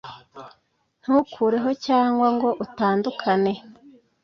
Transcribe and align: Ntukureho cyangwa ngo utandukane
Ntukureho 1.01 1.69
cyangwa 1.85 2.27
ngo 2.35 2.49
utandukane 2.65 3.53